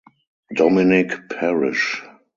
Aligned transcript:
Dominic 0.55 1.29
Parish. 1.29 2.01